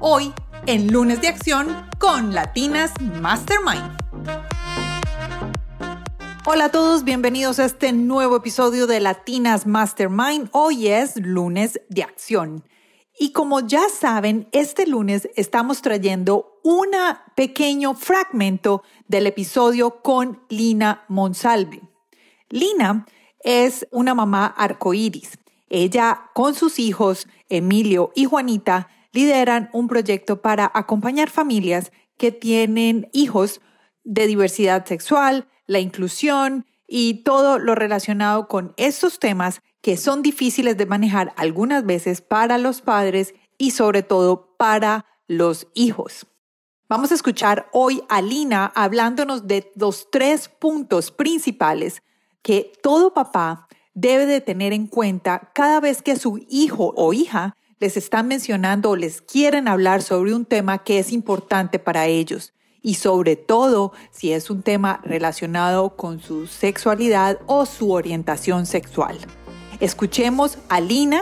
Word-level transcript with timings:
hoy 0.00 0.32
en 0.66 0.88
lunes 0.88 1.20
de 1.20 1.28
acción 1.28 1.86
con 1.98 2.34
Latinas 2.34 2.92
Mastermind. 3.20 3.96
Hola 6.46 6.66
a 6.66 6.70
todos, 6.70 7.04
bienvenidos 7.04 7.58
a 7.58 7.66
este 7.66 7.92
nuevo 7.92 8.36
episodio 8.36 8.86
de 8.86 8.98
Latinas 9.00 9.66
Mastermind. 9.66 10.48
Hoy 10.52 10.88
es 10.88 11.16
lunes 11.16 11.80
de 11.90 12.02
acción. 12.02 12.64
Y 13.18 13.32
como 13.32 13.60
ya 13.60 13.82
saben, 13.90 14.48
este 14.52 14.86
lunes 14.86 15.28
estamos 15.36 15.82
trayendo 15.82 16.58
un 16.64 16.88
pequeño 17.34 17.94
fragmento 17.94 18.82
del 19.06 19.26
episodio 19.26 20.00
con 20.02 20.42
Lina 20.48 21.04
Monsalve. 21.08 21.82
Lina 22.48 23.06
es 23.44 23.86
una 23.90 24.14
mamá 24.14 24.46
arcoíris. 24.46 25.38
Ella 25.68 26.30
con 26.34 26.54
sus 26.54 26.78
hijos, 26.78 27.28
Emilio 27.50 28.10
y 28.14 28.24
Juanita, 28.24 28.88
lideran 29.12 29.70
un 29.72 29.88
proyecto 29.88 30.40
para 30.42 30.70
acompañar 30.74 31.30
familias 31.30 31.92
que 32.16 32.32
tienen 32.32 33.08
hijos 33.12 33.60
de 34.04 34.26
diversidad 34.26 34.84
sexual, 34.86 35.48
la 35.66 35.80
inclusión 35.80 36.66
y 36.86 37.22
todo 37.22 37.58
lo 37.58 37.74
relacionado 37.74 38.48
con 38.48 38.74
estos 38.76 39.18
temas 39.18 39.62
que 39.80 39.96
son 39.96 40.22
difíciles 40.22 40.76
de 40.76 40.86
manejar 40.86 41.32
algunas 41.36 41.86
veces 41.86 42.20
para 42.20 42.58
los 42.58 42.82
padres 42.82 43.34
y 43.58 43.70
sobre 43.70 44.02
todo 44.02 44.56
para 44.56 45.06
los 45.26 45.68
hijos. 45.74 46.26
Vamos 46.88 47.12
a 47.12 47.14
escuchar 47.14 47.68
hoy 47.72 48.02
a 48.08 48.20
Lina 48.20 48.72
hablándonos 48.74 49.46
de 49.46 49.70
los 49.76 50.10
tres 50.10 50.48
puntos 50.48 51.12
principales 51.12 52.02
que 52.42 52.72
todo 52.82 53.14
papá 53.14 53.68
debe 53.94 54.26
de 54.26 54.40
tener 54.40 54.72
en 54.72 54.86
cuenta 54.86 55.52
cada 55.54 55.78
vez 55.78 56.02
que 56.02 56.16
su 56.16 56.44
hijo 56.48 56.92
o 56.96 57.12
hija 57.12 57.56
les 57.80 57.96
están 57.96 58.28
mencionando 58.28 58.90
o 58.90 58.96
les 58.96 59.22
quieren 59.22 59.66
hablar 59.66 60.02
sobre 60.02 60.34
un 60.34 60.44
tema 60.44 60.78
que 60.78 60.98
es 60.98 61.12
importante 61.12 61.78
para 61.78 62.06
ellos 62.06 62.52
y 62.82 62.94
sobre 62.94 63.36
todo 63.36 63.92
si 64.10 64.32
es 64.32 64.50
un 64.50 64.62
tema 64.62 65.00
relacionado 65.02 65.96
con 65.96 66.20
su 66.20 66.46
sexualidad 66.46 67.38
o 67.46 67.66
su 67.66 67.92
orientación 67.92 68.66
sexual. 68.66 69.18
Escuchemos 69.80 70.58
a 70.68 70.80
Lina 70.80 71.20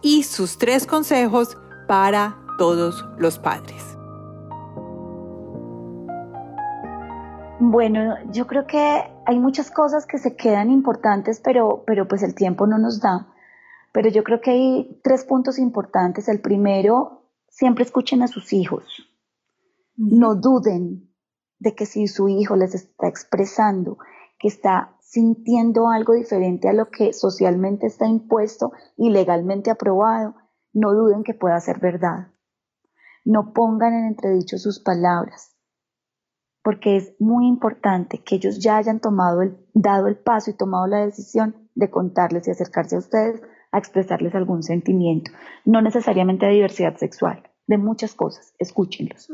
y 0.00 0.22
sus 0.22 0.58
tres 0.58 0.86
consejos 0.86 1.56
para 1.88 2.36
todos 2.58 3.04
los 3.18 3.38
padres. 3.38 3.82
Bueno, 7.60 8.14
yo 8.30 8.46
creo 8.46 8.66
que 8.68 9.02
hay 9.26 9.40
muchas 9.40 9.72
cosas 9.72 10.06
que 10.06 10.18
se 10.18 10.36
quedan 10.36 10.70
importantes, 10.70 11.40
pero, 11.42 11.82
pero 11.86 12.06
pues 12.06 12.22
el 12.22 12.36
tiempo 12.36 12.68
no 12.68 12.78
nos 12.78 13.00
da. 13.00 13.26
Pero 13.92 14.10
yo 14.10 14.22
creo 14.24 14.40
que 14.40 14.50
hay 14.50 15.00
tres 15.02 15.24
puntos 15.24 15.58
importantes. 15.58 16.28
El 16.28 16.40
primero, 16.40 17.22
siempre 17.48 17.84
escuchen 17.84 18.22
a 18.22 18.28
sus 18.28 18.52
hijos. 18.52 18.84
No 19.96 20.34
duden 20.34 21.12
de 21.58 21.74
que 21.74 21.86
si 21.86 22.06
su 22.06 22.28
hijo 22.28 22.56
les 22.56 22.74
está 22.74 23.08
expresando 23.08 23.98
que 24.38 24.48
está 24.48 24.96
sintiendo 25.00 25.88
algo 25.88 26.14
diferente 26.14 26.68
a 26.68 26.72
lo 26.72 26.90
que 26.90 27.12
socialmente 27.12 27.86
está 27.86 28.06
impuesto 28.06 28.72
y 28.96 29.10
legalmente 29.10 29.70
aprobado, 29.70 30.34
no 30.72 30.92
duden 30.92 31.24
que 31.24 31.34
pueda 31.34 31.58
ser 31.60 31.80
verdad. 31.80 32.28
No 33.24 33.52
pongan 33.52 33.94
en 33.94 34.04
entredicho 34.06 34.58
sus 34.58 34.78
palabras, 34.78 35.56
porque 36.62 36.96
es 36.96 37.14
muy 37.18 37.48
importante 37.48 38.22
que 38.22 38.36
ellos 38.36 38.60
ya 38.60 38.76
hayan 38.76 39.00
tomado 39.00 39.42
el, 39.42 39.58
dado 39.74 40.06
el 40.06 40.16
paso 40.16 40.50
y 40.50 40.54
tomado 40.54 40.86
la 40.86 41.04
decisión 41.04 41.68
de 41.74 41.90
contarles 41.90 42.46
y 42.46 42.52
acercarse 42.52 42.96
a 42.96 43.00
ustedes 43.00 43.42
a 43.72 43.78
expresarles 43.78 44.34
algún 44.34 44.62
sentimiento, 44.62 45.30
no 45.64 45.82
necesariamente 45.82 46.46
de 46.46 46.52
diversidad 46.52 46.96
sexual, 46.96 47.42
de 47.66 47.78
muchas 47.78 48.14
cosas, 48.14 48.54
escúchenlos. 48.58 49.28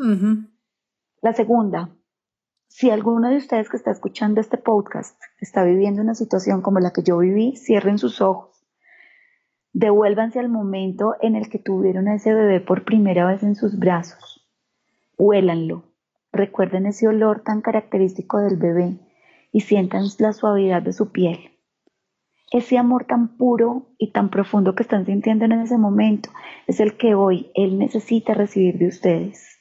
La 1.23 1.33
segunda, 1.33 1.91
si 2.69 2.91
alguno 2.91 3.31
de 3.31 3.37
ustedes 3.37 3.69
que 3.69 3.77
está 3.77 3.93
escuchando 3.93 4.41
este 4.41 4.59
podcast 4.59 5.17
está 5.41 5.63
viviendo 5.63 6.03
una 6.03 6.15
situación 6.15 6.61
como 6.61 6.81
la 6.81 6.93
que 6.93 7.03
yo 7.03 7.19
viví, 7.19 7.57
cierren 7.57 7.99
sus 7.99 8.21
ojos. 8.21 8.67
Devuélvanse 9.73 10.41
al 10.41 10.49
momento 10.49 11.15
en 11.21 11.37
el 11.37 11.49
que 11.49 11.59
tuvieron 11.59 12.09
a 12.09 12.17
ese 12.17 12.35
bebé 12.35 12.61
por 12.61 12.85
primera 12.85 13.27
vez 13.27 13.43
en 13.43 13.55
sus 13.55 13.79
brazos. 13.79 14.49
Huélanlo. 15.17 15.85
Recuerden 16.33 16.87
ese 16.87 17.07
olor 17.07 17.43
tan 17.43 17.61
característico 17.61 18.41
del 18.41 18.57
bebé 18.57 18.99
y 19.53 19.61
sientan 19.61 20.05
la 20.19 20.33
suavidad 20.33 20.83
de 20.83 20.93
su 20.93 21.13
piel. 21.13 21.54
Ese 22.55 22.79
amor 22.79 23.05
tan 23.05 23.37
puro 23.37 23.89
y 23.99 24.13
tan 24.13 24.31
profundo 24.31 24.77
que 24.77 24.85
están 24.85 25.07
sintiendo 25.07 25.45
en 25.45 25.51
ese 25.51 25.77
momento 25.77 26.31
es 26.69 26.79
el 26.79 26.97
que 26.97 27.17
hoy 27.17 27.51
Él 27.57 27.81
necesita 27.81 28.33
recibir 28.33 28.79
de 28.79 28.87
ustedes. 28.87 29.59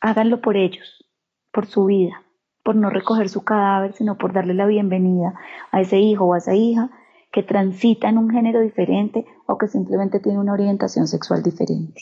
Háganlo 0.00 0.40
por 0.40 0.56
ellos, 0.56 1.04
por 1.50 1.66
su 1.66 1.86
vida, 1.86 2.22
por 2.62 2.76
no 2.76 2.88
recoger 2.88 3.28
su 3.30 3.42
cadáver, 3.42 3.94
sino 3.94 4.16
por 4.16 4.32
darle 4.32 4.54
la 4.54 4.66
bienvenida 4.66 5.34
a 5.72 5.80
ese 5.80 5.98
hijo 5.98 6.24
o 6.24 6.34
a 6.34 6.38
esa 6.38 6.54
hija 6.54 6.88
que 7.32 7.42
transita 7.42 8.08
en 8.08 8.18
un 8.18 8.30
género 8.30 8.60
diferente 8.60 9.26
o 9.46 9.58
que 9.58 9.66
simplemente 9.66 10.20
tiene 10.20 10.38
una 10.38 10.52
orientación 10.52 11.08
sexual 11.08 11.42
diferente. 11.42 12.00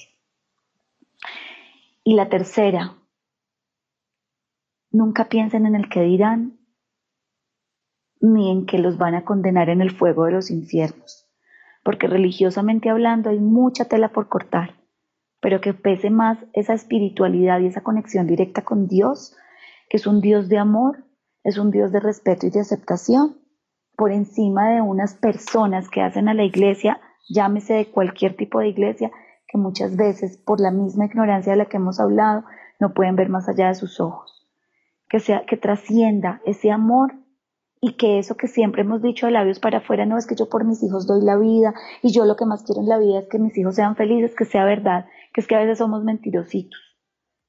Y 2.05 2.17
la 2.17 2.29
tercera, 2.29 2.97
nunca 4.91 5.31
piensen 5.31 5.65
en 5.65 5.75
el 5.75 5.89
que 5.89 6.03
dirán 6.03 6.56
ni 8.21 8.51
en 8.51 8.67
que 8.67 8.79
los 8.79 8.99
van 8.99 9.15
a 9.15 9.25
condenar 9.25 9.69
en 9.69 9.81
el 9.81 9.91
fuego 9.91 10.25
de 10.25 10.33
los 10.33 10.51
infiernos, 10.51 11.27
porque 11.85 12.07
religiosamente 12.07 12.91
hablando 12.91 13.31
hay 13.31 13.41
mucha 13.41 13.87
tela 13.87 14.09
por 14.13 14.29
cortar 14.29 14.71
pero 15.47 15.61
que 15.61 15.75
pese 15.75 16.11
más 16.11 16.39
esa 16.55 16.75
espiritualidad 16.75 17.61
y 17.61 17.67
esa 17.67 17.83
conexión 17.83 18.27
directa 18.27 18.63
con 18.63 18.89
Dios, 18.89 19.37
que 19.89 19.97
es 19.97 20.07
un 20.09 20.21
Dios 20.21 20.49
de 20.49 20.59
amor, 20.59 21.05
es 21.45 21.59
un 21.59 21.71
Dios 21.71 21.93
de 21.93 22.01
respeto 22.01 22.47
y 22.47 22.51
de 22.51 22.59
aceptación, 22.59 23.37
por 23.97 24.11
encima 24.11 24.71
de 24.71 24.81
unas 24.81 25.15
personas 25.15 25.89
que 25.89 26.03
hacen 26.03 26.29
a 26.29 26.35
la 26.35 26.43
iglesia, 26.43 27.01
llámese 27.29 27.75
de 27.75 27.91
cualquier 27.93 28.37
tipo 28.37 28.59
de 28.59 28.71
iglesia, 28.71 29.11
que 29.47 29.57
muchas 29.57 29.97
veces 29.97 30.37
por 30.37 30.61
la 30.61 30.71
misma 30.73 31.07
ignorancia 31.07 31.53
de 31.53 31.59
la 31.59 31.67
que 31.67 31.77
hemos 31.77 32.01
hablado, 32.01 32.45
no 32.81 32.93
pueden 32.93 33.15
ver 33.15 33.29
más 33.29 33.49
allá 33.49 33.69
de 33.69 33.77
sus 33.77 34.01
ojos. 34.01 34.49
Que, 35.09 35.21
sea, 35.21 35.47
que 35.47 35.57
trascienda 35.57 36.41
ese 36.45 36.73
amor 36.73 37.15
y 37.81 37.93
que 37.97 38.19
eso 38.19 38.37
que 38.37 38.49
siempre 38.49 38.83
hemos 38.83 39.03
dicho 39.03 39.27
de 39.27 39.33
labios 39.33 39.61
para 39.61 39.79
afuera, 39.79 40.07
no 40.07 40.19
es 40.19 40.27
que 40.27 40.35
yo 40.35 40.49
por 40.49 40.65
mis 40.65 40.83
hijos 40.83 41.07
doy 41.07 41.23
la 41.23 41.37
vida 41.37 41.75
y 42.03 42.13
yo 42.13 42.25
lo 42.25 42.37
que 42.37 42.47
más 42.47 42.63
quiero 42.63 42.81
en 42.81 42.89
la 42.89 42.99
vida 42.99 43.19
es 43.19 43.29
que 43.29 43.39
mis 43.39 43.57
hijos 43.59 43.75
sean 43.75 43.97
felices, 43.97 44.35
que 44.35 44.45
sea 44.45 44.65
verdad, 44.65 45.07
que 45.33 45.41
es 45.41 45.47
que 45.47 45.57
a 45.57 45.61
veces 45.61 45.79
somos 45.79 46.03
mentirositos 46.03 46.81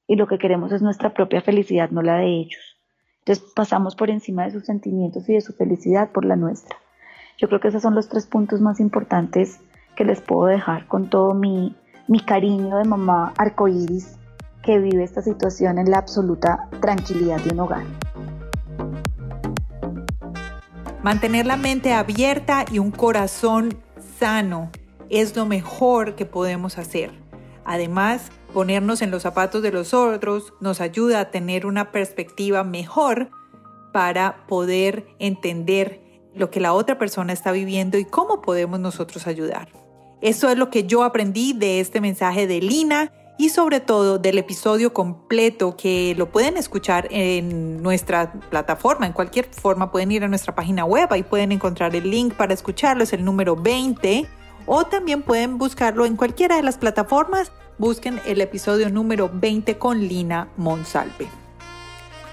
y 0.08 0.16
lo 0.16 0.26
que 0.26 0.38
queremos 0.38 0.72
es 0.72 0.82
nuestra 0.82 1.14
propia 1.14 1.42
felicidad, 1.42 1.90
no 1.90 2.02
la 2.02 2.16
de 2.16 2.26
ellos. 2.26 2.76
Entonces 3.20 3.44
pasamos 3.54 3.94
por 3.94 4.10
encima 4.10 4.44
de 4.44 4.52
sus 4.52 4.64
sentimientos 4.64 5.28
y 5.28 5.34
de 5.34 5.42
su 5.42 5.52
felicidad 5.52 6.10
por 6.10 6.24
la 6.24 6.34
nuestra. 6.34 6.76
Yo 7.36 7.46
creo 7.48 7.60
que 7.60 7.68
esos 7.68 7.82
son 7.82 7.94
los 7.94 8.08
tres 8.08 8.26
puntos 8.26 8.60
más 8.60 8.80
importantes 8.80 9.60
que 9.94 10.04
les 10.04 10.20
puedo 10.20 10.46
dejar 10.46 10.88
con 10.88 11.10
todo 11.10 11.34
mi, 11.34 11.76
mi 12.08 12.20
cariño 12.20 12.78
de 12.78 12.84
mamá 12.84 13.34
arcoíris 13.36 14.18
que 14.62 14.78
vive 14.78 15.04
esta 15.04 15.22
situación 15.22 15.78
en 15.78 15.90
la 15.90 15.98
absoluta 15.98 16.68
tranquilidad 16.80 17.40
de 17.42 17.50
un 17.50 17.60
hogar. 17.60 17.84
Mantener 21.02 21.46
la 21.46 21.56
mente 21.56 21.92
abierta 21.92 22.64
y 22.72 22.80
un 22.80 22.90
corazón 22.90 23.78
sano 24.18 24.70
es 25.08 25.36
lo 25.36 25.46
mejor 25.46 26.16
que 26.16 26.26
podemos 26.26 26.76
hacer. 26.76 27.12
Además, 27.64 28.32
ponernos 28.52 29.00
en 29.00 29.12
los 29.12 29.22
zapatos 29.22 29.62
de 29.62 29.70
los 29.70 29.94
otros 29.94 30.52
nos 30.60 30.80
ayuda 30.80 31.20
a 31.20 31.30
tener 31.30 31.66
una 31.66 31.92
perspectiva 31.92 32.64
mejor 32.64 33.30
para 33.92 34.46
poder 34.48 35.06
entender 35.20 36.00
lo 36.34 36.50
que 36.50 36.60
la 36.60 36.72
otra 36.72 36.98
persona 36.98 37.32
está 37.32 37.52
viviendo 37.52 37.96
y 37.96 38.04
cómo 38.04 38.42
podemos 38.42 38.80
nosotros 38.80 39.28
ayudar. 39.28 39.68
Eso 40.20 40.50
es 40.50 40.58
lo 40.58 40.68
que 40.68 40.84
yo 40.84 41.04
aprendí 41.04 41.52
de 41.52 41.78
este 41.78 42.00
mensaje 42.00 42.48
de 42.48 42.60
Lina 42.60 43.12
y 43.38 43.48
sobre 43.50 43.80
todo 43.80 44.18
del 44.18 44.36
episodio 44.36 44.92
completo 44.92 45.76
que 45.76 46.14
lo 46.16 46.30
pueden 46.30 46.56
escuchar 46.56 47.08
en 47.10 47.82
nuestra 47.82 48.32
plataforma, 48.50 49.06
en 49.06 49.12
cualquier 49.12 49.46
forma 49.46 49.90
pueden 49.90 50.12
ir 50.12 50.24
a 50.24 50.28
nuestra 50.28 50.54
página 50.54 50.84
web, 50.84 51.08
y 51.16 51.22
pueden 51.22 51.52
encontrar 51.52 51.94
el 51.96 52.10
link 52.10 52.34
para 52.34 52.52
escucharlo, 52.52 53.04
es 53.04 53.12
el 53.12 53.24
número 53.24 53.56
20, 53.56 54.26
o 54.66 54.84
también 54.84 55.22
pueden 55.22 55.56
buscarlo 55.56 56.04
en 56.04 56.16
cualquiera 56.16 56.56
de 56.56 56.62
las 56.62 56.76
plataformas 56.76 57.52
busquen 57.78 58.20
el 58.26 58.40
episodio 58.40 58.90
número 58.90 59.30
20 59.32 59.78
con 59.78 60.00
Lina 60.00 60.48
Monsalve. 60.56 61.28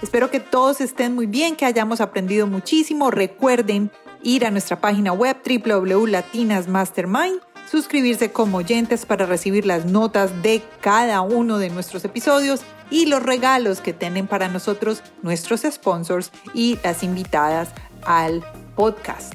Espero 0.02 0.30
que 0.30 0.40
todos 0.40 0.80
estén 0.80 1.14
muy 1.14 1.26
bien, 1.26 1.56
que 1.56 1.64
hayamos 1.64 2.00
aprendido 2.00 2.46
muchísimo. 2.46 3.10
Recuerden 3.10 3.90
ir 4.22 4.44
a 4.44 4.50
nuestra 4.50 4.80
página 4.80 5.12
web 5.12 5.36
www.latinasmastermind, 5.44 7.40
suscribirse 7.70 8.32
como 8.32 8.58
oyentes 8.58 9.06
para 9.06 9.26
recibir 9.26 9.66
las 9.66 9.84
notas 9.84 10.42
de 10.42 10.62
cada 10.80 11.20
uno 11.20 11.58
de 11.58 11.70
nuestros 11.70 12.04
episodios 12.04 12.62
y 12.90 13.06
los 13.06 13.22
regalos 13.22 13.80
que 13.80 13.92
tienen 13.92 14.26
para 14.26 14.48
nosotros 14.48 15.02
nuestros 15.22 15.62
sponsors 15.62 16.30
y 16.54 16.78
las 16.82 17.02
invitadas 17.02 17.70
al 18.04 18.44
podcast. 18.74 19.34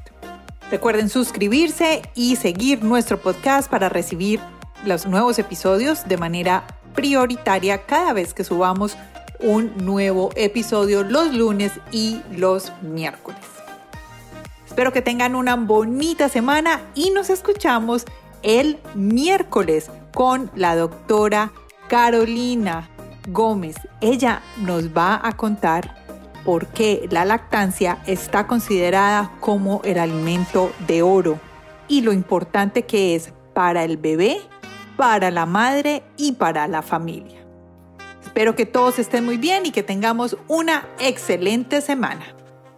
Recuerden 0.69 1.09
suscribirse 1.09 2.01
y 2.15 2.37
seguir 2.37 2.83
nuestro 2.83 3.19
podcast 3.19 3.69
para 3.69 3.89
recibir 3.89 4.39
los 4.85 5.05
nuevos 5.05 5.37
episodios 5.37 6.07
de 6.07 6.17
manera 6.17 6.65
prioritaria 6.95 7.85
cada 7.85 8.13
vez 8.13 8.33
que 8.33 8.43
subamos 8.43 8.97
un 9.39 9.75
nuevo 9.83 10.29
episodio 10.35 11.03
los 11.03 11.33
lunes 11.33 11.73
y 11.91 12.21
los 12.31 12.71
miércoles. 12.81 13.41
Espero 14.65 14.93
que 14.93 15.01
tengan 15.01 15.35
una 15.35 15.57
bonita 15.57 16.29
semana 16.29 16.79
y 16.95 17.09
nos 17.09 17.29
escuchamos 17.29 18.05
el 18.43 18.79
miércoles 18.95 19.89
con 20.13 20.51
la 20.55 20.75
doctora 20.75 21.51
Carolina 21.87 22.89
Gómez. 23.27 23.75
Ella 24.01 24.41
nos 24.57 24.89
va 24.89 25.19
a 25.23 25.35
contar 25.35 25.95
por 26.43 26.67
qué 26.67 27.07
la 27.11 27.25
lactancia 27.25 27.99
está 28.07 28.47
considerada 28.47 29.31
como 29.39 29.81
el 29.83 29.99
alimento 29.99 30.71
de 30.87 31.01
oro 31.01 31.39
y 31.87 32.01
lo 32.01 32.13
importante 32.13 32.83
que 32.83 33.15
es 33.15 33.33
para 33.53 33.83
el 33.83 33.97
bebé, 33.97 34.37
para 34.97 35.29
la 35.31 35.45
madre 35.45 36.03
y 36.17 36.33
para 36.33 36.67
la 36.67 36.81
familia. 36.81 37.39
Espero 38.23 38.55
que 38.55 38.65
todos 38.65 38.97
estén 38.97 39.25
muy 39.25 39.37
bien 39.37 39.65
y 39.65 39.71
que 39.71 39.83
tengamos 39.83 40.37
una 40.47 40.87
excelente 40.99 41.81
semana. 41.81 42.23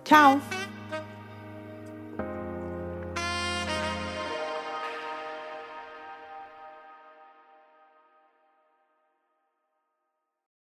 Chao. 0.04 0.40